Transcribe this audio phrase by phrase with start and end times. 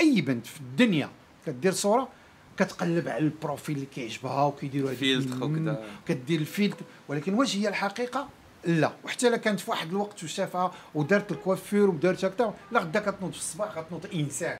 [0.00, 1.08] أي بنت في الدنيا
[1.46, 2.08] كدير صورة
[2.56, 5.84] كتقلب على ال profil اللي كيعجبها وكيديروا هذيك فيلتر وكذا.
[6.06, 8.28] كدير الفيلتر ولكن واش هي الحقيقة؟
[8.64, 8.92] لا.
[9.04, 13.38] وحتى إلا كانت في واحد الوقت وشافها ودارت الكوافير ودارت هكذا لا غدا كتنوض في
[13.38, 14.56] الصباح غتنوض إنسان.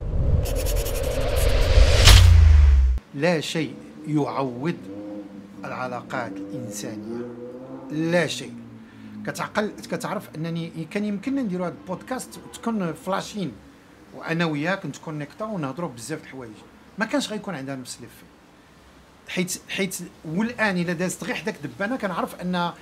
[3.14, 3.74] لا شيء
[4.06, 4.76] يعوض
[5.64, 7.26] العلاقات الإنسانية.
[7.90, 8.54] لا شيء.
[9.26, 13.52] كتعقل كتعرف انني كان يمكننا نديروا هذا البودكاست وتكون ف la Chine
[14.14, 16.52] وأنا وياك نت connecta ونهضروا بزاف د الحوايج.
[16.98, 18.24] ما كانش غيكون عندنا نفس l'effet
[19.28, 22.72] حيت حيت والآن إلا دازت غير حداك دبانة كنعرف أن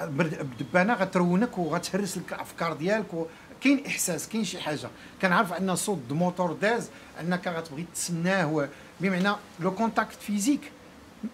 [0.00, 3.26] الدبانة غترونك وغتهرس لك الأفكار ديالك.
[3.60, 4.88] كاين إحساس كاين شي حاجة.
[5.22, 6.88] كنعرف أن صوت الموتور داز
[7.20, 8.68] أنك غتبغي تسناه
[9.00, 10.72] بمعنى le contact physique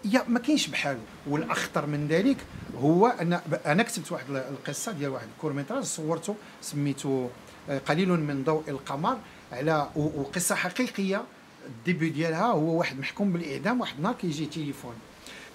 [0.05, 2.37] يا ما كاينش بحاله والأخطر من ذلك
[2.81, 7.29] هو أن أنا كتبت واحد القصة ديال واحد ال court-métrage صورته سميته
[7.69, 9.17] آه، قليل من ضوء القمر.
[9.53, 11.23] على وقصة حقيقية.
[11.67, 14.93] ال début ديالها هو واحد محكوم بالإعدام واحد النهار كيجي تليفون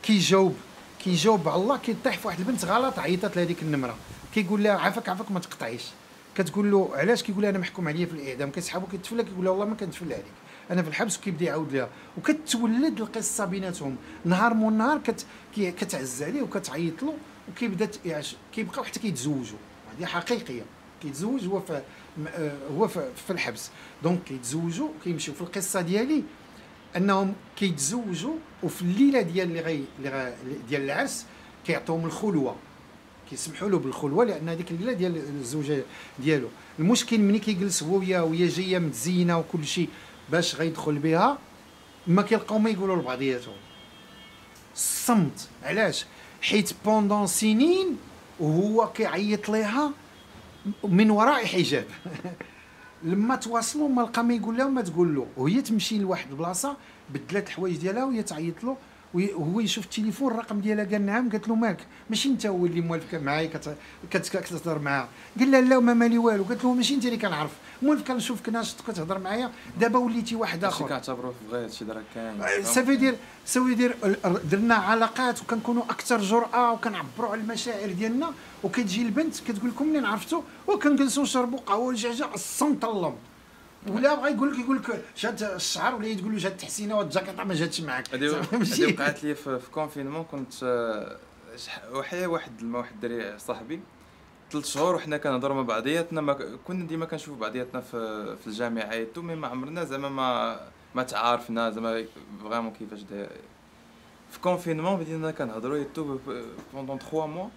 [0.02, 0.56] كيجاوب
[1.04, 3.96] كيجاوب على الله كيطيح في واحد البنت غلط عيطت لهذيك النمرة.
[4.34, 5.82] كيقول لها عافاك عافاك ما تقطعيش.
[6.34, 9.66] كتقول له علاش؟ كيقول لها أنا محكوم عليا في الإعدام كيسحبو كيتفلى كيقول لها والله
[9.66, 10.26] ما كنتفلى عليك.
[10.70, 11.88] أنا في الحبس وكيبدا يعاود لها.
[12.18, 13.96] وكتولد القصة بيناتهم.
[14.24, 15.26] نهار مور نهار كت
[15.56, 17.14] كتعز عليه وكتعيط له
[17.48, 17.90] وكيبدأ
[18.52, 19.58] كيبقاو حتى كيتزوجوا
[19.98, 20.62] هذه حقيقية.
[21.02, 21.82] كيتزوج هو في
[22.76, 23.70] هو في, الحبس.
[24.02, 26.22] donc كيتزوجوا كيمشيو في القصة ديالي
[26.96, 29.84] أنهم كيتزوجوا وفي الليلة ديال اللي غي
[30.68, 31.26] ديال العرس
[31.66, 32.56] كيعطيهم الخلوة.
[33.30, 35.82] كيسمحوا له بالخلوة لأن هذيك الليلة ديال الزوجة
[36.18, 36.48] ديالو.
[36.78, 39.88] المشكل ملي كيجلس هو وياها وهي جاية متزينة وكل شيء
[40.30, 41.38] باش غيدخل بها
[42.06, 43.54] ما كيلقاو ما يقولوا لبعضياتهم.
[44.74, 46.06] الصمت علاش؟
[46.42, 47.96] حيت بوندون سنين
[48.40, 49.92] وهو كيعيط ليها
[50.84, 51.84] من وراء حجاب.
[53.02, 55.26] لما تواصلوا ما لقى ما يقول لها وما تقول له.
[55.36, 56.76] وهي تمشي لواحد البلاصة
[57.10, 58.76] بدلات الحوايج ديالها وهي تعيط له.
[59.14, 63.14] وهو يشوف التليفون الرقم ديالها قال نعم قالت له مالك ماشي انت هو اللي موالف
[63.14, 63.76] معايا كت-
[64.10, 65.08] كت- كتهضر معاها
[65.38, 66.44] قال لها لا ما مالي والو.
[66.44, 67.50] قالت له ماشي انت اللي كنعرف.
[67.82, 69.50] موالف كنشوفك ناشط كتهضر معايا.
[69.80, 70.86] دابا وليتي واحد آخر.
[70.86, 72.64] كنعتبروه في بغا هادشي راه كاين.
[72.64, 73.14] سافي دير
[73.46, 73.96] سوي دير
[74.50, 78.30] درنا علاقات وكنكونوا أكثر جرأة وكنعبروا على المشاعر ديالنا.
[78.64, 82.84] وكتجي البنت كتقول لكم منين عرفتوا وكنجلسوا نشربوا قهوة والجعجع الصمت
[83.86, 87.54] ولا بغا يقول لك يقول لك شاد الشعر ولا تقول له شاد التحسينة والجاكيطه ما
[87.54, 88.14] جاتش معاك.
[88.52, 91.16] ماشي وقعت لي في, في كونفينمون كنت آه،
[91.92, 93.80] وحي واحد واحد الدري صاحبي.
[94.52, 96.32] ثلاث شهور وحنا كنهضروا مع بعضياتنا ما
[96.66, 98.92] كنا ديما كنشوف بعضياتنا في في الجامعة.
[98.92, 100.60] et tout mais ما عمرنا زعما ما
[100.94, 102.04] ما تعارفنا زعما
[102.42, 103.00] vraiment كيفاش
[104.30, 106.18] في confinement بدينا كنهضروا et tout
[106.74, 107.48] pendant 3 mois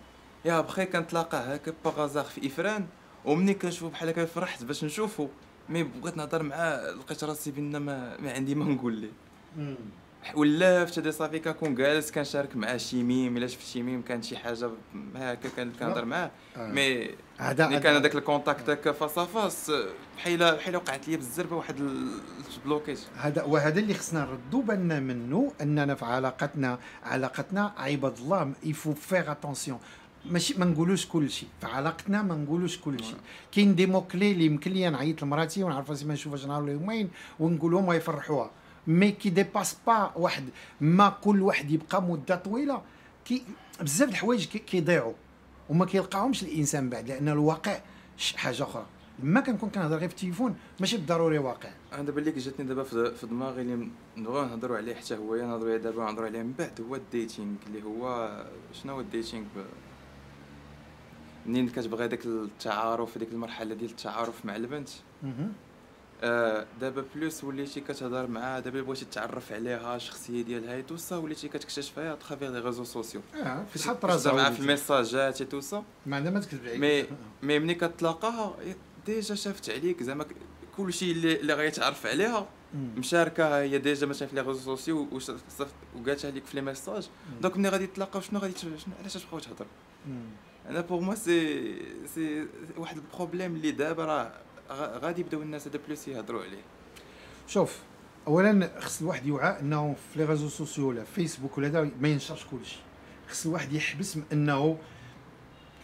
[0.45, 2.85] et après كنتلاقى هكا par hasard في إفران.
[3.25, 5.27] ومني كنشوفو بحال هكا فرحت باش نشوفو.
[5.69, 9.11] mais بغيت نهضر معاه لقيت راسي بان ما, ما عندي ما نقول ليه
[9.57, 9.75] مم.
[10.35, 14.21] ولا في تدي صافي كنكون جالس كنشارك معاه شي mème الا شفت شي mème كان
[14.21, 14.69] شي حاجة
[15.15, 16.67] هكا كنهضر معاه آه.
[16.67, 19.71] mais هذا ملي كان هذاك ال contact هكا face face
[20.17, 21.75] بحال بحال وقعت لي بالزربة واحد
[22.57, 28.53] ال blocage هذا وهذا اللي خصنا نردوا بالنا منه أننا في علاقتنا علاقتنا عباد الله
[28.63, 29.79] il faut faire attention
[30.25, 33.15] ماشي ما نقولوش كل شيء في علاقتنا ما نقولوش كل شيء
[33.51, 37.09] كاين دي موكلي اللي يمكن لي نعيط لمراتي ونعرف راسي ما نشوفهاش نهار ولا يومين
[37.39, 38.51] ونقولهم ويفرحوها
[38.87, 40.43] mais qui dépasse pas واحد.
[40.81, 42.81] ما كل واحد يبقى مدة طويلة.
[43.25, 43.43] كي
[43.81, 45.13] بزاف الحوايج كي- كيضيعوا.
[45.69, 47.79] وما كيلقاهمش الإنسان بعد لأن الواقع
[48.35, 48.85] حاجة أخرى.
[49.23, 51.69] لما كنكون كنهضر غير في التليفون ماشي بالضروري واقع.
[51.93, 55.77] أنا دابا اللي جاتني دابا في دماغي اللي نبغيو نهضروا عليه حتى هو نهضروا عليه
[55.83, 58.29] دابا نهضروا عليه من بعد هو ال dating اللي هو
[58.73, 59.45] شنو هو ال dating.
[61.45, 64.89] منين كتبغي داك التعارف ديك المرحلة ديال التعارف مع البنت.
[66.23, 71.17] آه، دابا plus وليتي كتهضر معاها دابا بغيتي تعرف عليها الشخصية ديالها et tout ça
[71.17, 74.59] وليتي كتكتشفها à travers les réseaux sociaux آه تهضر راسها معاها في.
[74.59, 77.05] الميساجات et tout ça ما عندها ما تكذب عليك مي
[77.43, 78.55] مي ملي كتلاقاها
[79.05, 80.25] déjà شافت عليك زعما
[80.77, 82.47] كلشي اللي اللي غيتعرف عليها.
[82.75, 85.07] مشاركة هي déjà مثلا في les réseaux sociaux
[85.95, 87.09] وقالتها لك في les messages
[87.41, 89.65] donc ملي غادي تلاقاو شنو غادي شنو علاش تبقاو تهضر.
[90.69, 91.75] أنا pour moi c'est
[92.15, 92.47] c'est
[92.77, 94.31] واحد ال problème اللي دابا راه
[94.99, 96.61] غادي يبداو الناس هذا plus يهضروا عليه.
[97.47, 97.79] شوف
[98.27, 102.45] اولا خص الواحد يوعى إنه في les réseaux sociaux ولا فيسبوك ولا هذا ما ينشرش
[102.51, 102.81] كل شيء
[103.29, 104.77] خص الواحد يحبس من إنه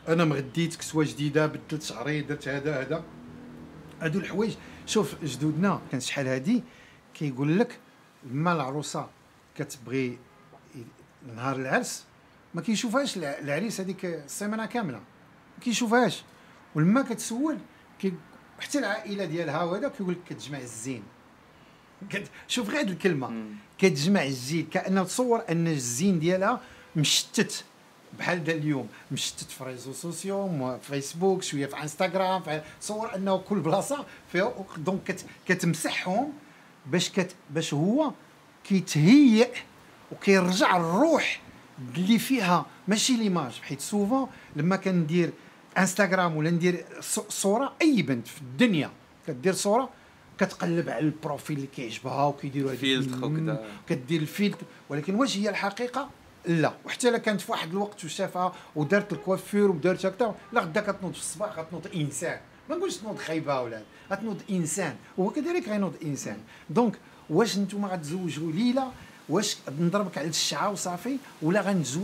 [0.08, 3.04] أنا مغديت كسوة جديدة بدلت شعري درت هذا هذا.
[4.02, 4.56] هادو الحوايج.
[4.86, 6.64] شوف جدودنا كان شحال هادي
[7.14, 7.80] كيقول لك
[8.24, 9.10] لما العروسة
[9.56, 10.20] كتبغي
[11.36, 12.06] نهار العرس
[12.54, 14.98] ما كيشوفهاش الع- العريس هذيك السيمانة كاملة.
[14.98, 16.24] ما كيشوفهاش.
[16.76, 17.58] ولما كتسول
[18.02, 18.14] كي
[18.60, 21.04] حتى العائلة ديالها وهذا كيقول لك كتجمع الزين.
[22.10, 23.28] كت- شوف غير هاد الكلمة.
[23.30, 23.50] مم.
[23.78, 24.68] كتجمع الزين.
[24.72, 26.62] كانه تصور أن الزين ديالها
[26.96, 27.64] مشتت.
[28.20, 28.88] بحال دا اليوم.
[29.12, 35.04] مشتت في réseaux sociaux فيسبوك شوية في انستغرام في تصور أنه كل بلاصة فيها donc
[35.04, 36.34] كت كتمسحهم
[36.86, 38.12] باش كت باش هو
[38.64, 39.50] كيتهيئ
[40.12, 41.42] وكيرجع الروح
[41.98, 45.30] اللي فيها ماشي l'image حيت souvent لما كندير
[45.78, 46.86] انستغرام ولا ندير
[47.30, 48.92] صورة أي بنت في الدنيا
[49.28, 49.90] كدير صورة
[50.38, 53.66] كتقلب على ال profil اللي كيعجبها وكيديروا هذيك فيلتر وكذا.
[53.90, 54.66] كدير الفيلتر.
[54.90, 56.10] ولكن واش هي الحقيقة؟
[56.46, 56.74] لا.
[56.86, 61.20] وحتى الا كانت في واحد الوقت وشافها ودارت الكوافير ودارت هكذا لا غدا كتنوض في
[61.20, 62.40] الصباح غتنوض إنسان.
[62.70, 63.82] ما نقولش تنوض خايبة ولا
[64.12, 64.96] غتنوض إنسان.
[65.18, 66.38] وهو كذلك غينوض إنسان.
[66.70, 66.98] donc
[67.30, 68.92] واش نتوما غتزوجوا ليله
[69.30, 72.02] واش نضربك على الشعه وصافي ولا غنزو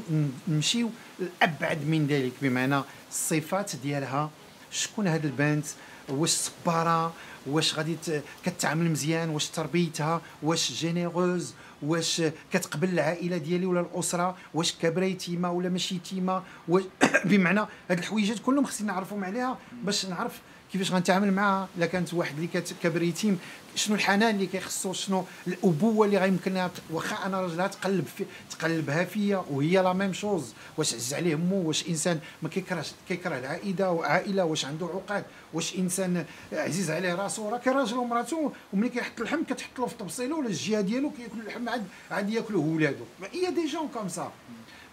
[0.47, 0.89] نمشيو
[1.19, 4.29] لأبعد من ذلك بمعنى الصفات ديالها
[4.71, 5.65] شكون هاد البنت
[6.09, 7.13] واش صبارة
[7.47, 7.97] واش غادي
[8.45, 11.53] كتعامل مزيان؟ واش تربيتها؟ واش généreuse
[11.83, 12.21] واش
[12.53, 16.83] كتقبل العائلة ديالي ولا الأسرة؟ واش كبره يتيمه ولا ماشي يتيمه واش
[17.25, 17.59] بمعنى
[17.89, 20.39] هاد الحويجات كلهم خصني نعرفهم عليها باش نعرف
[20.71, 22.49] كيفاش غنتعامل معها إلا كانت واحد اللي
[22.83, 23.39] كبر يتيم
[23.75, 29.03] شنو الحنان اللي كيخصو؟ شنو الأبوة اللي غيمكنها؟ ت- واخا أنا راجلها تقلب في تقلبها
[29.03, 33.91] فيا وهي لا ميم شوز واش عز عليه مو؟ واش إنسان ما كيكرهش كيكره العائله
[33.91, 35.23] وعائلة؟ واش عنده عقاد
[35.53, 39.95] واش إنسان عزيز عليه راسو راه كاين راجل ومراته وملي كيحط اللحم كتحط له في
[39.95, 43.03] طبسيله ولا الجهة ديالو كياكل اللحم عاد عاد ياكلوه ولادو.
[43.31, 44.31] y a des gens comme ça.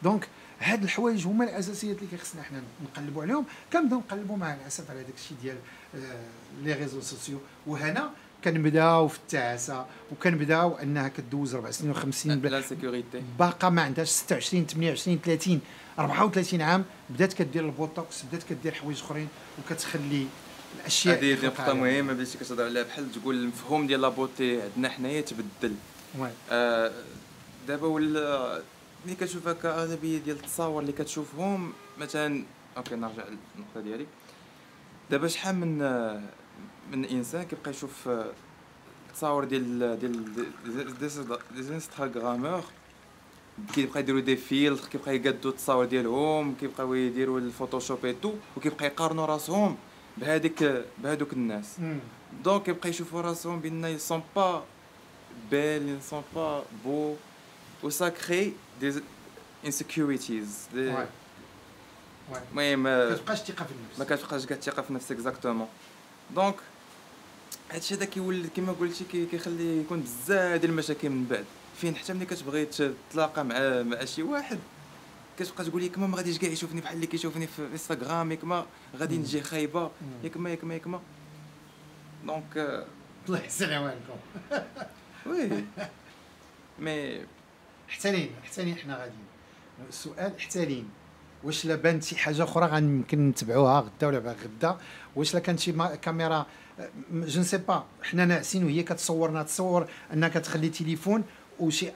[0.03, 0.29] donc
[0.61, 3.45] هاد الحوايج هما الأساسيات اللي كيخصنا حنا نقلبوا عليهم.
[3.73, 5.57] كنبداو نقلبوا مع الأسف على داك الشيء ديال
[5.95, 6.25] آه،
[6.63, 7.39] les réseaux sociaux.
[7.67, 8.11] وهنا
[8.45, 13.83] كنبداو في التعاسة وكنبداو أنها كدوز ربع سنين وخمس سنين بلا- لا sécurité باقا ما
[13.83, 15.61] عندهاش 26 28 30
[15.99, 19.29] 34 عام بدات كدير البوتوكس بدات كدير حوايج أخرين
[19.59, 20.27] وكتخلي
[20.77, 21.35] الأشياء هذه
[21.71, 21.75] عليها.
[21.75, 22.83] مهمة بديتي كتهضر عليها.
[22.83, 25.75] بحال تقول المفهوم ديال la beauté عندنا حنايا تبدل.
[26.51, 26.93] آه،
[27.69, 28.63] دابا ولا
[29.07, 32.45] ملي كتشوف هكا اغلبيه ديال التصاور اللي كتشوفهم مثلا
[32.77, 34.07] okay نرجع للنقطة ديالي.
[35.11, 35.79] دابا شحال من
[36.93, 38.33] من إنسان كيبقى يشوف آه،
[39.09, 40.35] التصاور ديال ديال
[40.65, 40.99] ديال
[41.55, 42.63] des instagrammeurs
[43.75, 48.87] كيبقى يديروا des filtres كيبقى يقادوا التصاور ديالهم كيبقاو يديروا ال Photoshop et tout وكيبقى
[48.87, 49.77] يقارنوا راسهم.
[50.17, 51.77] بهذيك بهذوك الناس.
[52.45, 53.99] donc يبقى يشوفوا راسهم بأن
[54.37, 54.63] pas
[55.51, 57.17] belles ils sont pas beaux.
[57.85, 57.91] و
[59.65, 61.07] insecurities des- oui.
[62.33, 62.39] oui.
[62.53, 63.99] المهم آه، كتبقاش ثقة في النفس.
[63.99, 65.69] ما كتبقاش كاع الثقه في نفسك exactement
[66.35, 66.55] donc
[67.71, 71.45] هادشي هذا كيولي كما قلتي كي- كيخلي يكون بزاف ديال المشاكل من بعد.
[71.81, 74.59] فين؟ حتى ملي كتبغي تتلاقى مع مع شي واحد.
[75.41, 78.67] كتبقى تقول ياك ما ما غاديش كاع يشوفني بحال اللي كيشوفني في انستغرام ياك ما
[78.97, 79.17] غادي.
[79.19, 79.91] نجي خايبة.
[80.25, 81.01] ياك ما ياك ما ياك ما.
[82.27, 82.87] donc آه،
[83.29, 84.17] الله يحسن عوانكم
[85.27, 85.65] oui
[86.85, 87.21] mais
[87.91, 89.25] احتالين احتالين حنا غاديين.
[89.89, 90.89] السؤال احتالين
[91.45, 94.79] واش لا بانت شي حاجة أخرى غنمكن نتبعوها غدا ولا بعد غدا؟
[95.17, 95.73] واش لا كانت شي
[96.03, 96.47] كاميرا؟
[97.13, 101.25] je ne sais pas حنا ناعسين وهي كتصورنا تصور أنها كتخلي تليفون
[101.61, 101.91] وشي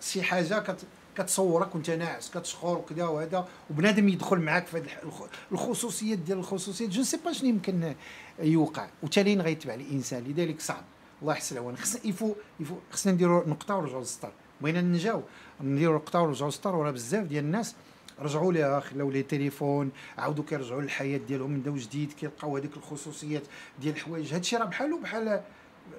[0.00, 0.80] شي حاجة كت
[1.18, 6.90] كتصورك وانت ناعس كتشخر وكذا وهذا وبنادم يدخل معاك في الخ- الخصوصيات ديال الخصوصيات.
[6.90, 7.94] je ne sais pas شنو يمكن
[8.38, 8.88] يوقع.
[9.02, 10.84] وتالين غيتبع الإنسان لذلك صعب.
[11.22, 11.76] الله يحسن العوان.
[11.76, 14.32] خصنا يفو يفو خصنا نديروا نقطة ونرجعوا للسطر.
[14.60, 15.22] بغينا ننجاو
[15.60, 17.74] نديروا نقطة ونرجعوا للسطر وراه بزاف ديال الناس
[18.20, 18.80] رجعوا ليها.
[18.80, 23.42] خلاو les téléphones عاودوا كيرجعوا للحياة ديالهم من داو جديد كيلقاو هذيك الخصوصيات
[23.80, 24.34] ديال الحوايج.
[24.34, 25.42] هادشي راه بحالو بحال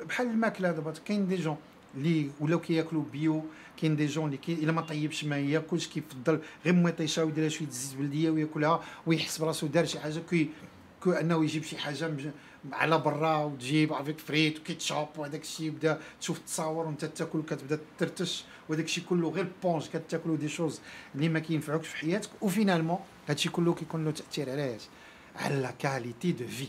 [0.05, 1.57] بحال الماكلة دابا كاين des gens.
[1.95, 3.43] اللي ولاو كياكلوا bio
[3.81, 7.69] كاين des gens اللي كي إلا ما طيبش ما ياكلش كيفضل غير مطيشه ويدير شوية
[7.69, 10.49] زيت بلديه وياكلها ويحس براسو دار شي حاجة كي
[11.03, 12.11] que أنه يجيب شي حاجة
[12.71, 17.79] على برا وتجيب avec frites و ketchup وهذاك الشيء يبدا تشوف التصاور وانت تاكل وكتبدا
[17.97, 20.81] ترتش وهذاك الشيء كله غير بونج كتاكلوا des choses
[21.15, 24.77] اللي ما كينفعوكش في حياتك و finalement هذا الشيء كله كيكون له تأثير على
[25.35, 26.67] على la qualité de vie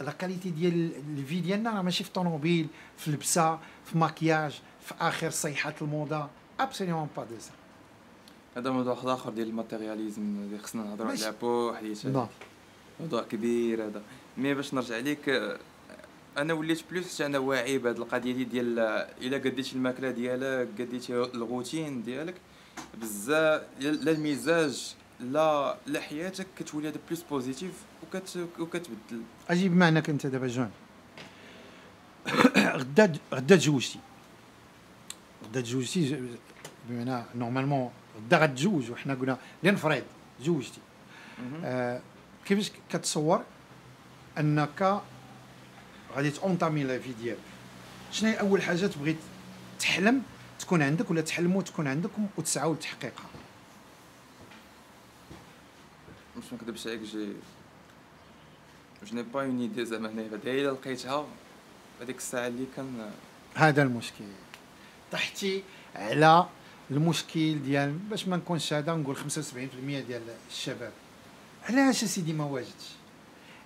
[0.00, 2.66] la qualité ديال ال vie ديالنا راه ماشي في طوموبيل
[2.98, 6.26] في لبسه في ماكياج في اخر صيحات الموضه
[6.60, 7.52] absolument pas de ça
[8.56, 11.10] هذا موضوع واحد آخر ديال ال matérialisme اللي خصنا نهضروا.
[11.10, 12.26] عليها بوحديتها non
[13.00, 14.02] موضوع كبير هذا.
[14.36, 15.58] mais باش نرجع ليك
[16.38, 18.78] أنا وليت plus أنا واعي بهاد القضية دي ديال
[19.22, 22.34] إلا قديتي الماكلة ديالك قديتي الروتين ديالك
[23.00, 29.22] بزاف لا المزاج لا لا حياتك كتولي هذا plus positif وكت وكتبدل.
[29.50, 30.70] أجي بما انك انت دابا جون
[32.56, 33.98] غدا غدا تزوجتي.
[35.44, 36.28] غدا تزوجتي
[36.88, 40.02] بمعنى normalement غدا غتزوج وحنا قلنا لنفرض
[40.40, 40.80] تزوجتي.
[41.64, 42.00] آه
[42.44, 43.42] كيفاش كتصور
[44.38, 45.00] أنك
[46.16, 47.38] غادي ت entamer la vie ديالك؟
[48.12, 49.16] شنو هي أول حاجة تبغي
[49.78, 50.22] تحلم
[50.58, 53.26] تكون عندك ولا تحلموا تكون عندكم وتسعوا لتحقيقها
[56.46, 57.32] باش ما نكذبش عليك j'ai
[59.04, 61.26] je n'ai pas une idée زعما هنايا بعدا الا لقيتها
[62.00, 63.10] هذيك الساعة اللي كان
[63.54, 64.24] هذا المشكل.
[65.12, 65.62] طحتي
[65.94, 66.46] على
[66.90, 69.20] المشكل ديال باش ما نكونش هذا نقول 75%
[69.84, 70.92] ديال الشباب.
[71.68, 72.88] علاش سيدي ما واجدش؟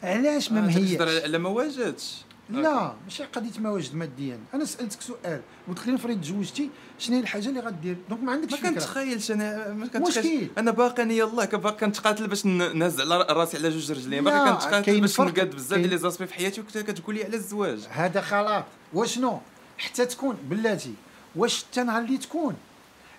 [0.03, 2.17] علاش ما آه، مهيش على ما واجدش.
[2.51, 7.23] لا ماشي قضية ما واجد ماديا أنا سألتك سؤال قلت لي فريد تزوجتي شنو هي
[7.23, 9.87] الحاجة اللي غدير؟ دونك ما عندكش ما كنتخيلش أنا ما.
[9.87, 14.25] كنتخيلش أنا باقي أنا يلاه باقي كنتقاتل باش نهز على راسي على جوج رجلين.
[14.25, 15.21] باقي كنتقاتل باش.
[15.21, 17.87] نقاد بزاف ديال les aspects في حياتي وكنت كتقول لي على الزواج.
[17.91, 18.65] هذا خلاط
[18.95, 19.41] وشنو؟
[19.79, 20.95] حتى تكون بلاتي
[21.37, 22.57] واش حتى نهار اللي تكون؟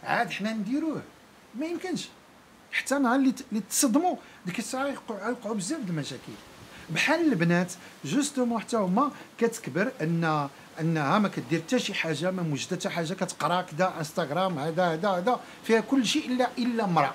[0.03, 1.01] عاد حنا نديروه.
[1.55, 2.07] ما يمكنش.
[2.71, 3.33] حتى نهار اللي
[3.69, 6.31] تصدموا ديك الساعة يوقعوا بزاف د المشاكل.
[6.93, 7.73] بحال البنات
[8.05, 13.13] justement حتى هما كتكبر ان أنها ما كدير حتى شي حاجة ما موجده حتى حاجة
[13.13, 17.13] كتقرا كذا إنستغرام هذا هذا هذا فيها كل شيء الا إلا امرأة.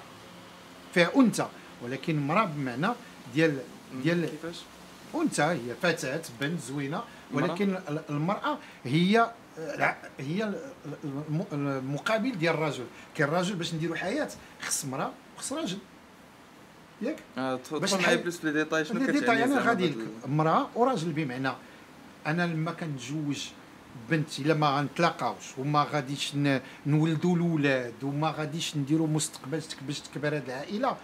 [0.94, 1.46] فيها أنثى.
[1.82, 2.88] ولكن امرأة بمعنى
[3.34, 3.58] ديال
[4.02, 4.56] ديال كيفاش؟
[5.14, 7.02] أنثى هي فتاة بنت زوينة.
[7.34, 9.30] ولكن ال- المرأة هي
[10.18, 10.60] هي ال-
[11.04, 12.84] الم- المقابل ديال الرجل.
[13.14, 14.28] كاين الرجل باش نديروا حياة
[14.62, 15.78] خص مراه وخص راجل
[17.02, 21.12] ياك؟ آه، باش معايا plus في les détails شنو كتعني ديتاي أنا غادي امراه وراجل
[21.12, 21.52] بمعنى
[22.26, 23.46] أنا لما كنتزوج
[24.10, 26.32] بنتي الا ما غنتلاقاوش وما غاديش
[26.86, 30.96] نولدوا الاولاد وما غاديش نديروا مستقبل باش تكبر هذه العائلة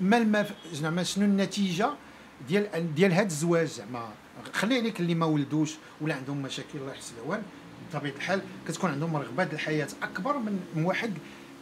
[0.00, 0.46] ما الم...
[0.72, 1.90] زعما شنو النتيجة
[2.48, 4.08] ديال ديال هذا الزواج زعما؟
[4.52, 7.42] خلي عليك اللي ما ولدوش ولا عندهم مشاكل الله يحسن العوان
[7.90, 11.12] بطبيعة الحال كتكون عندهم رغبة الحياة أكبر من من واحد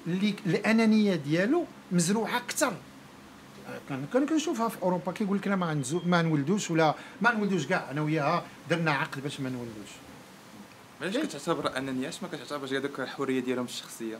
[0.07, 2.73] اللي الأنانية ديالو مزروعة أكثر.
[4.12, 5.12] كان كنشوفها في أوروبا.
[5.12, 7.91] كيقول لك أنا ما نزو ما نولدوش ولا ما نولدوش كاع.
[7.91, 9.91] أنا وياها درنا عقد باش ما نولدوش.
[11.03, 14.19] علاش كتعتبر انني علاش ما كتعتبرش هذوك الحرية ديالهم الشخصية.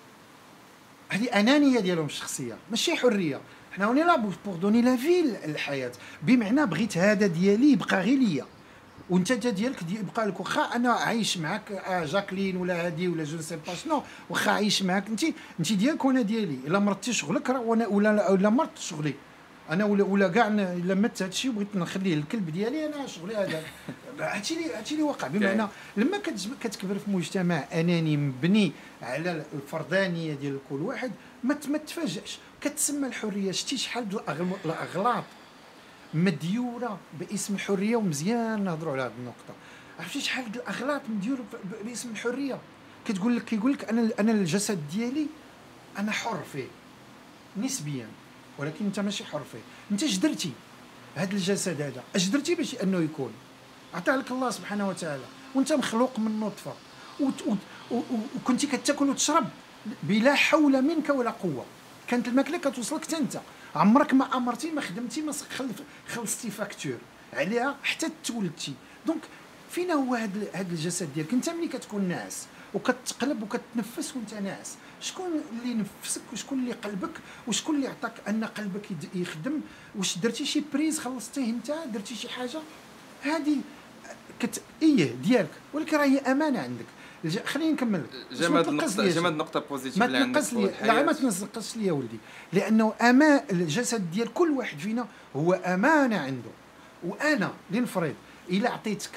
[1.09, 2.57] هذه أنانية ديالهم الشخصية.
[2.71, 3.41] ماشي حرية.
[3.73, 5.93] حنا on est là pour donner لا في الحياة.
[6.23, 8.47] بمعنى بغيت هذا ديالي يبقى غير ليا.
[9.11, 13.25] وأنت تا ديالك دي يبقى لك واخا أنا عايش معاك آه، جاكلين ولا هادي ولا
[13.25, 15.25] je sais pas شنو واخا عايش معاك انت
[15.59, 16.59] انت ديالك وأنا ديالي.
[16.67, 19.15] إلا مرضتي شغلك راه وأنا ولا ولا مرضت شغلي.
[19.71, 23.63] أنا ولا ولا كاع ن- إلا مت هادشي وبغيت نخليه الكلب ديالي أنا شغلي هذا.
[24.21, 26.19] هادشي اللي هادشي اللي واقع بمعنى لما
[26.63, 31.13] كتكبر في مجتمع أناني مبني على الفردانيه ديال كل واحد
[31.45, 34.07] ما تفاجئش كتسمى الحرية شتي شحال
[34.65, 35.25] الأغلاط.
[36.15, 39.55] مديورة باسم الحرية ومزيان نهضروا على هذه النقطة.
[40.01, 41.45] عرفتي شحال الاغلاط مديورة
[41.85, 42.59] باسم الحرية؟
[43.07, 45.27] كتقول لك كيقول لك أنا أنا الجسد ديالي
[45.99, 46.67] أنا حر فيه.
[47.57, 48.07] نسبيا.
[48.61, 49.59] ولكن انت ماشي حر فيه.
[49.91, 50.53] انت اش درتي
[51.15, 53.33] هذا الجسد هذا؟ اش درتي باش انه يكون؟
[53.95, 55.25] عطاه لك الله سبحانه وتعالى.
[55.55, 56.75] وانت مخلوق من نطفة.
[58.37, 59.49] وكنتي كتاكل وتشرب
[60.03, 61.65] بلا حول منك ولا قوة.
[62.09, 63.41] كانت الماكلة كتوصلك حتى انت.
[63.75, 65.33] عمرك ما أمرتي ما خدمتي ما
[66.09, 66.99] خلصتي facture.
[67.33, 68.75] عليها حتى تولدتي.
[69.07, 69.23] Donc
[69.71, 74.77] فينا هو هذا الجسد ديالك؟ انت ملي كتكون ناعس وكتقلب وكتنفس وانت ناعس.
[75.01, 77.11] شكون اللي نفسك وشكون اللي قلبك
[77.49, 79.61] وشكون اللي عطاك أن قلبك يخدم؟
[79.99, 82.61] واش درتي شي prise خلصتيه انت؟ درتي شي حاجة؟
[83.23, 83.57] هذه
[84.41, 85.51] كت إيه ديالك.
[85.73, 86.87] ولكن راهي أمانة عندك.
[87.45, 89.03] خليني نكمل تنقص النقطه.
[89.03, 92.19] هاد النقطة positive ما تنقص لي لا ما تنقص لي يا ولدي.
[92.53, 96.51] لأنه أمان الجسد ديال كل واحد فينا هو أمانة عنده.
[97.05, 98.15] وأنا لنفرض
[98.51, 99.11] إلا عطيتك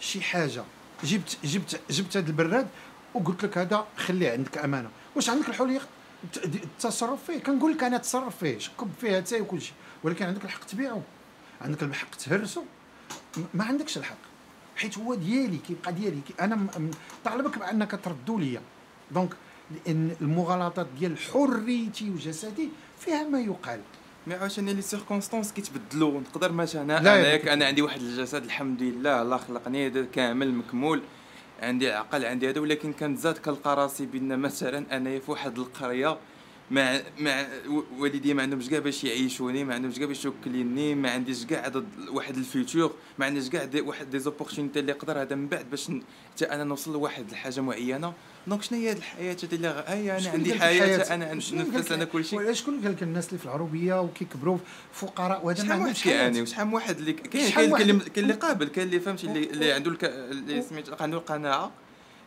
[0.00, 0.64] شي حاجة
[1.04, 2.66] جبت جبت جبت هذا البراد
[3.14, 4.88] وقلت لك هذا خليه عندك أمانة.
[5.16, 5.80] واش عندك الحرية؟
[6.44, 7.38] التصرف فيه.
[7.38, 8.58] كنقول لك أنا تصرف فيه.
[8.58, 9.74] كب فيه أتاي وكل شيء.
[10.02, 11.02] ولكن عندك الحق تبيعه.
[11.60, 12.64] عندك الحق تهرسه.
[13.54, 14.16] ما عندكش الحق.
[14.76, 16.20] حيت هو ديالي كيبقى ديالي.
[16.28, 16.66] كي أنا
[17.24, 18.60] طالبك بأنك تردوا ليا.
[19.10, 19.34] Donc
[19.70, 22.68] لأن المغالطات ديال حريتي وجسدي
[23.00, 23.80] فيها ما يقال.
[24.26, 26.20] Mais عاوتاني les circonstances كيتبدلوا.
[26.20, 31.02] نقدر مثلا لا أنا ياك أنا عندي واحد الجسد الحمد لله الله خلقني كامل مكمول.
[31.62, 36.16] عندي عقل عندي هذا ولكن كنزاد كنلقى راسي بان مثلا انايا في واحد القرية
[36.70, 37.46] مع مع
[37.98, 41.72] والدي ما عندهمش كاع باش يعيشوني ما عندهمش كاع باش يوكليني ما عنديش كاع
[42.08, 45.70] واحد ال futur ما عنديش كاع des واحد des opportunités اللي يقدر هذا من بعد
[45.70, 45.90] باش
[46.34, 48.12] حتى أنا نوصل لواحد الحاجة معينة.
[48.46, 52.04] Donc شنو هي هاد الحياة؟ هذه اللي غ- هيا أنا عندي حياة؟ أنا نفس أنا
[52.04, 52.38] كل شيء.
[52.38, 54.58] ولا شكون قال لك الناس اللي في العروبية وكيكبروا
[54.92, 57.74] فقراء وهذا ما عندهمش حياة؟ كيعاني وشحال من واحد؟ اللي كاين
[58.16, 59.90] اللي- قابل كاين اللي فهمتي اللي, عنده.
[60.12, 61.72] اللي سميت عنده القناعه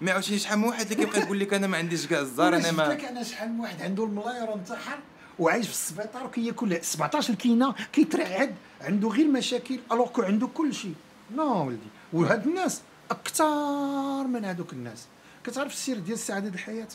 [0.02, 2.70] mais عاوتاني شحال من واحد اللي كيبقى يقول لك أنا ما عنديش كاع الزار ولا
[2.70, 5.00] أنا ما لك أنا شحال من واحد عنده الملاير انتحر
[5.39, 10.96] وعايش في السبيطار وكياكل 17 كينه كيترعد عنده غير مشاكل alors que عنده كل شيء.
[11.36, 11.80] Non ولدي
[12.13, 15.06] وهاد الناس أكثر من هذوك الناس.
[15.44, 16.88] كتعرف السير ديال السعاده ديال الحياة؟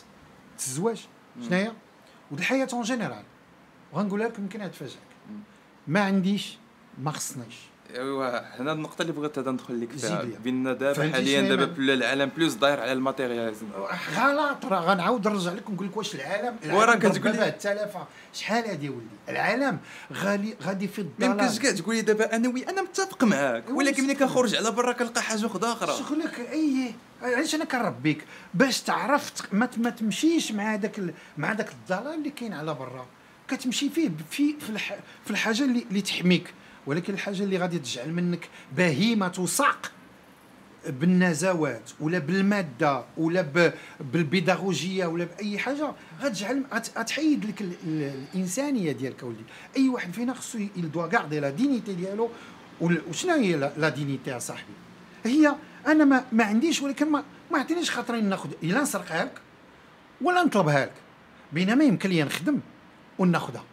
[0.59, 1.07] الزواج
[1.41, 1.71] شنو هي
[2.31, 3.23] وديال الحياة en général
[3.93, 4.97] وغنقولها لك يمكن تفاجئك
[5.87, 6.57] ما عنديش
[6.97, 7.55] ما خصنيش.
[7.95, 10.23] ايوا هنا النقطة اللي بغيت هذا ندخل لك فيها.
[10.43, 13.65] بان دابا حاليا دابا؟ بلا العالم plus داير على ال matérialisme.
[14.15, 18.65] غلط راه غنعاود نرجع لك ونقول لك واش العالم وراه العالم كتقول لي- التلافه شحال
[18.69, 19.79] هادي ولدي؟ العالم
[20.13, 23.63] غالي غادي في ما الضلال يمكنش كاع تقول لي دابا أنا oui أنا متفق معاك
[23.69, 25.93] ولكن ملي؟ كنخرج على برا كنلقى حاجة وحدة أخرى.
[25.97, 32.29] شغلك أي علاش أنا كنربيك؟ باش تعرف ما تمشيش مع ال- مع داك الضلال اللي
[32.29, 33.05] كاين على برا.
[33.47, 34.55] كتمشي فيه في
[35.23, 36.53] في الحاجة اللي, اللي تحميك.
[36.87, 39.91] ولكن الحاجة اللي غادي تجعل منك بهيمة تساق
[40.89, 43.45] بالنزوات ولا بالمادة ولا
[43.99, 49.43] بالبيداغوجية ولا بأي حاجة غتجعل غت- غتحيد لك ال- ال- الإنسانية ديالك ولدي
[49.77, 52.29] أي واحد فينا خصو il doit garder la dignité ديالو
[52.81, 54.73] وشنو هي لا- دينيتي اصاحبي
[55.25, 55.55] هي
[55.87, 59.33] أنا ما, ما عنديش ولكن ما ما عطينيش خاطري ناخذ إلا نسرقها لك
[60.21, 60.93] ولا نطلبها لك.
[61.53, 62.59] بينما يمكن لي نخدم
[63.19, 63.63] وناخذها